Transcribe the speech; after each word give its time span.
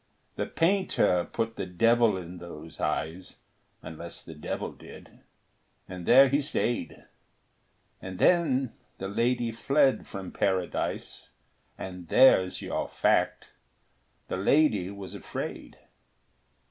The 0.35 0.47
painter 0.47 1.25
put 1.31 1.57
the 1.57 1.67
devil 1.67 2.17
in 2.17 2.39
those 2.39 2.79
eyes, 2.79 3.37
Unless 3.83 4.23
the 4.23 4.33
devil 4.33 4.71
did, 4.71 5.19
and 5.87 6.07
there 6.07 6.27
he 6.27 6.41
stayed; 6.41 7.05
And 8.01 8.17
then 8.17 8.73
the 8.97 9.07
lady 9.07 9.51
fled 9.51 10.07
from 10.07 10.31
paradise, 10.31 11.29
And 11.77 12.07
there's 12.07 12.63
your 12.63 12.87
fact. 12.89 13.49
The 14.27 14.37
lady 14.37 14.89
was 14.89 15.13
afraid. 15.13 15.77